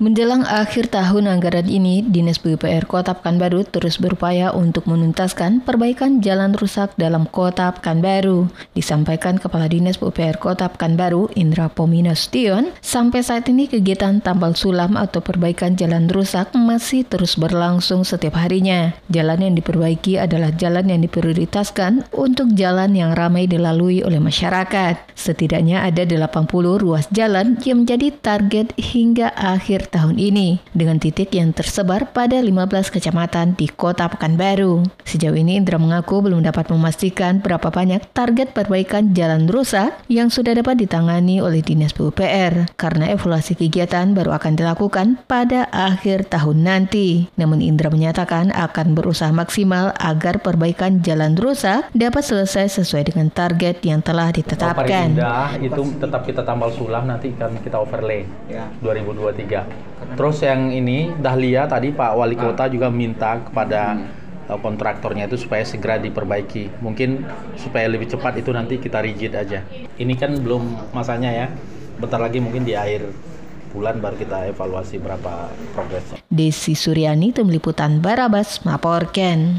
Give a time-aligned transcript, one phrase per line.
[0.00, 6.56] Menjelang akhir tahun anggaran ini, Dinas PUPR Kota Pekanbaru terus berupaya untuk menuntaskan perbaikan jalan
[6.56, 8.48] rusak dalam Kota Pekanbaru.
[8.72, 14.96] Disampaikan Kepala Dinas PUPR Kota Pekanbaru, Indra Pomina Stion, sampai saat ini kegiatan tambal sulam
[14.96, 18.96] atau perbaikan jalan rusak masih terus berlangsung setiap harinya.
[19.12, 25.12] Jalan yang diperbaiki adalah jalan yang diprioritaskan untuk jalan yang ramai dilalui oleh masyarakat.
[25.12, 31.50] Setidaknya ada 80 ruas jalan yang menjadi target hingga akhir tahun ini dengan titik yang
[31.50, 34.86] tersebar pada 15 kecamatan di Kota Pekanbaru.
[35.02, 40.54] Sejauh ini Indra mengaku belum dapat memastikan berapa banyak target perbaikan jalan rusak yang sudah
[40.54, 47.26] dapat ditangani oleh Dinas PUPR karena evaluasi kegiatan baru akan dilakukan pada akhir tahun nanti.
[47.34, 53.82] Namun Indra menyatakan akan berusaha maksimal agar perbaikan jalan rusak dapat selesai sesuai dengan target
[53.82, 55.18] yang telah ditetapkan.
[55.18, 58.70] Indah itu tetap kita tambal sulam nanti kan kita overlay ya.
[58.78, 59.79] 2023.
[60.16, 62.50] Terus yang ini Dahlia tadi Pak Wali ah.
[62.50, 64.58] Kota juga minta kepada hmm.
[64.60, 66.82] kontraktornya itu supaya segera diperbaiki.
[66.82, 67.24] Mungkin
[67.60, 69.62] supaya lebih cepat itu nanti kita rigid aja.
[70.00, 71.46] Ini kan belum masanya ya.
[72.00, 73.08] Bentar lagi mungkin di akhir
[73.70, 76.18] bulan baru kita evaluasi berapa progresnya.
[76.26, 79.54] Desi Suryani, Tim Liputan Barabas, melaporkan.